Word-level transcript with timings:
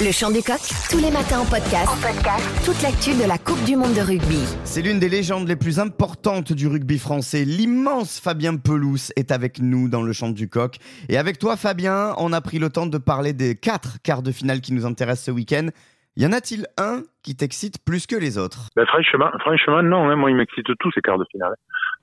Le 0.00 0.12
chant 0.12 0.32
du 0.32 0.40
coq, 0.40 0.56
tous 0.88 0.96
les 0.96 1.12
matins 1.12 1.44
en 1.44 1.44
podcast. 1.44 1.92
En 1.92 2.00
podcast. 2.00 2.40
Toute 2.64 2.80
l'actu 2.80 3.12
de 3.20 3.28
la 3.28 3.36
Coupe 3.36 3.60
du 3.68 3.76
monde 3.76 3.92
de 3.92 4.00
rugby. 4.00 4.40
C'est 4.64 4.80
l'une 4.80 4.98
des 4.98 5.10
légendes 5.10 5.46
les 5.46 5.56
plus 5.60 5.78
importantes 5.78 6.54
du 6.54 6.68
rugby 6.68 6.96
français. 6.96 7.44
L'immense 7.44 8.18
Fabien 8.18 8.56
Pelouse 8.56 9.12
est 9.16 9.30
avec 9.30 9.60
nous 9.60 9.90
dans 9.90 10.00
le 10.00 10.14
chant 10.14 10.30
du 10.30 10.48
coq. 10.48 10.76
Et 11.10 11.18
avec 11.18 11.38
toi, 11.38 11.58
Fabien, 11.58 12.14
on 12.16 12.32
a 12.32 12.40
pris 12.40 12.58
le 12.58 12.70
temps 12.70 12.86
de 12.86 12.96
parler 12.96 13.34
des 13.34 13.56
quatre 13.56 14.00
quarts 14.00 14.22
de 14.22 14.32
finale 14.32 14.62
qui 14.62 14.72
nous 14.72 14.86
intéressent 14.86 15.26
ce 15.26 15.32
week-end. 15.32 15.68
Y 16.16 16.24
en 16.24 16.32
a-t-il 16.32 16.64
un 16.78 17.02
qui 17.22 17.36
t'excite 17.36 17.84
plus 17.84 18.06
que 18.06 18.16
les 18.16 18.38
autres? 18.38 18.72
Ben, 18.76 18.86
franchement, 18.86 19.28
franchement, 19.40 19.82
non. 19.82 20.08
Hein. 20.08 20.16
moi, 20.16 20.30
il 20.30 20.36
m'excite 20.36 20.64
tous 20.80 20.90
ces 20.92 21.02
quarts 21.02 21.18
de 21.18 21.26
finale. 21.30 21.52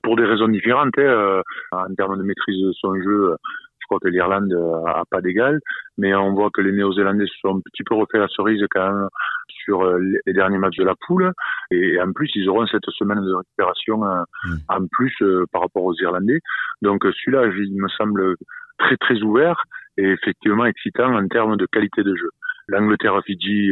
Pour 0.03 0.15
des 0.17 0.25
raisons 0.25 0.49
différentes. 0.49 0.93
Hein, 0.99 1.01
euh, 1.01 1.41
en 1.71 1.91
termes 1.95 2.19
de 2.19 2.23
maîtrise 2.23 2.61
de 2.61 2.73
son 2.73 2.93
jeu, 2.93 3.33
je 3.33 3.66
crois 3.87 3.99
que 3.99 4.09
l'Irlande 4.09 4.53
euh, 4.53 4.85
a 4.85 5.03
pas 5.09 5.21
d'égal, 5.21 5.59
mais 5.97 6.13
on 6.13 6.33
voit 6.33 6.49
que 6.53 6.61
les 6.61 6.71
Néo-Zélandais 6.71 7.25
se 7.25 7.39
sont 7.41 7.57
un 7.57 7.61
petit 7.61 7.83
peu 7.83 7.95
refait 7.95 8.19
la 8.19 8.27
cerise 8.27 8.63
quand 8.69 8.91
même 8.91 9.07
sur 9.47 9.83
euh, 9.83 9.99
les 10.25 10.33
derniers 10.33 10.57
matchs 10.57 10.77
de 10.77 10.83
la 10.83 10.93
poule, 11.07 11.31
et 11.71 11.99
en 11.99 12.11
plus 12.13 12.29
ils 12.35 12.47
auront 12.49 12.67
cette 12.67 12.85
semaine 12.91 13.21
de 13.21 13.33
récupération 13.33 14.03
euh, 14.03 14.23
mm. 14.45 14.57
en 14.69 14.87
plus 14.91 15.15
par 15.51 15.61
rapport 15.61 15.83
aux 15.83 15.95
Irlandais. 15.95 16.39
Donc 16.81 17.03
celui-là, 17.03 17.47
il 17.47 17.81
me 17.81 17.87
semble 17.89 18.35
très 18.77 18.97
très 18.97 19.19
ouvert 19.21 19.63
et 19.97 20.11
effectivement 20.11 20.65
excitant 20.65 21.15
en 21.15 21.27
termes 21.27 21.57
de 21.57 21.65
qualité 21.65 22.03
de 22.03 22.15
jeu. 22.15 22.29
L'Angleterre-Fidji 22.69 23.71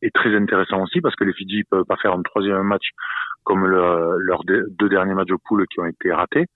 est 0.00 0.14
très 0.14 0.34
intéressant 0.34 0.82
aussi 0.84 1.00
parce 1.00 1.16
que 1.16 1.24
les 1.24 1.32
Fidji 1.32 1.64
peuvent 1.64 1.84
pas 1.84 1.96
faire 1.96 2.12
un 2.12 2.22
troisième 2.22 2.62
match 2.62 2.90
comme 3.42 3.66
leurs 3.66 4.44
deux 4.44 4.88
derniers 4.88 5.14
matchs 5.14 5.28
de 5.28 5.36
poule 5.46 5.66
qui 5.66 5.80
ont 5.80 5.86
été 5.86 6.12
ratés. 6.12 6.46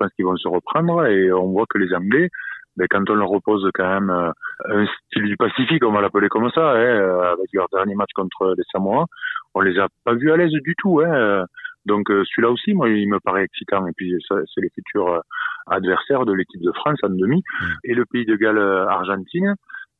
Je 0.00 0.06
pense 0.06 0.14
qu'ils 0.14 0.24
vont 0.24 0.36
se 0.36 0.48
reprendre 0.48 1.04
et 1.04 1.30
on 1.30 1.48
voit 1.48 1.66
que 1.68 1.76
les 1.76 1.92
Anglais, 1.94 2.30
ben, 2.76 2.86
quand 2.88 3.10
on 3.10 3.14
leur 3.16 3.28
repose 3.28 3.68
quand 3.74 3.86
même 3.86 4.08
euh, 4.08 4.30
un 4.64 4.86
style 4.86 5.24
du 5.24 5.36
Pacifique, 5.36 5.84
on 5.84 5.92
va 5.92 6.00
l'appeler 6.00 6.28
comme 6.28 6.50
ça, 6.50 6.70
hein, 6.70 6.76
euh, 6.76 7.32
avec 7.32 7.48
leur 7.52 7.66
dernier 7.70 7.94
match 7.94 8.10
contre 8.14 8.54
les 8.56 8.62
Samoa, 8.72 9.04
on 9.54 9.60
les 9.60 9.78
a 9.78 9.88
pas 10.04 10.14
vus 10.14 10.32
à 10.32 10.38
l'aise 10.38 10.52
du 10.52 10.74
tout. 10.78 11.00
Hein. 11.00 11.44
Donc 11.84 12.10
euh, 12.10 12.24
celui-là 12.24 12.50
aussi, 12.50 12.72
moi, 12.72 12.88
il 12.88 13.10
me 13.10 13.20
paraît 13.20 13.44
excitant. 13.44 13.86
Et 13.86 13.92
puis 13.94 14.14
c'est 14.26 14.60
les 14.62 14.70
futurs 14.70 15.20
adversaires 15.66 16.24
de 16.24 16.32
l'équipe 16.32 16.62
de 16.62 16.72
France 16.72 16.98
en 17.02 17.10
demi 17.10 17.42
et 17.84 17.92
le 17.92 18.06
pays 18.06 18.24
de 18.24 18.36
Galles 18.36 18.86
Argentine. 18.88 19.54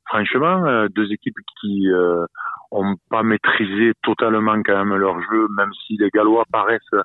Franchement, 0.06 0.86
deux 0.88 1.12
équipes 1.12 1.36
qui 1.60 1.88
ont 2.70 2.96
pas 3.10 3.22
maîtrisé 3.22 3.92
totalement 4.02 4.60
quand 4.64 4.84
même 4.84 4.96
leur 4.96 5.20
jeu, 5.20 5.46
même 5.56 5.70
si 5.86 5.96
les 5.98 6.08
Gallois 6.08 6.44
paraissent 6.50 6.96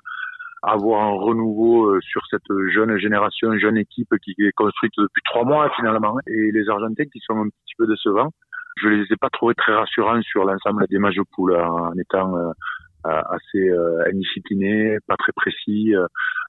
avoir 0.66 1.02
un 1.02 1.12
renouveau 1.12 1.86
euh, 1.86 2.00
sur 2.00 2.22
cette 2.28 2.50
jeune 2.74 2.98
génération, 2.98 3.52
une 3.52 3.60
jeune 3.60 3.78
équipe 3.78 4.12
qui 4.22 4.34
est 4.38 4.52
construite 4.52 4.92
depuis 4.98 5.22
trois 5.24 5.44
mois 5.44 5.70
finalement, 5.76 6.16
et 6.26 6.50
les 6.52 6.68
Argentins 6.68 7.04
qui 7.04 7.20
sont 7.20 7.38
un 7.38 7.48
petit 7.48 7.74
peu 7.78 7.86
décevants. 7.86 8.30
Je 8.82 8.88
les 8.88 9.04
ai 9.04 9.16
pas 9.16 9.30
trouvés 9.30 9.54
très 9.54 9.72
rassurants 9.74 10.20
sur 10.22 10.44
l'ensemble 10.44 10.84
des 10.90 10.98
matchs 10.98 11.16
de 11.16 11.24
poule 11.34 11.54
hein, 11.54 11.66
en 11.66 11.92
étant 11.98 12.36
euh, 12.36 12.50
assez 13.04 13.68
euh, 13.70 14.04
indisciplinés, 14.12 14.98
pas 15.06 15.16
très 15.16 15.32
précis. 15.32 15.94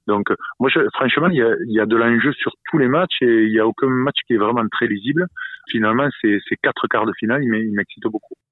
Donc, 0.06 0.26
moi, 0.58 0.68
je, 0.68 0.80
franchement, 0.94 1.28
il 1.28 1.36
y 1.36 1.42
a, 1.42 1.54
il 1.66 1.72
y 1.72 1.80
a 1.80 1.86
de 1.86 1.96
l'enjeu 1.96 2.32
sur 2.32 2.52
tous 2.70 2.78
les 2.78 2.88
matchs 2.88 3.22
et 3.22 3.44
il 3.44 3.52
y 3.52 3.60
a 3.60 3.66
aucun 3.66 3.88
match 3.88 4.16
qui 4.26 4.34
est 4.34 4.38
vraiment 4.38 4.66
très 4.72 4.88
lisible. 4.88 5.26
Finalement, 5.70 6.08
ces, 6.20 6.38
ces 6.48 6.56
quatre 6.56 6.86
quarts 6.88 7.06
de 7.06 7.12
finale, 7.18 7.44
ils 7.44 7.72
m'excitent 7.72 8.04
beaucoup. 8.04 8.34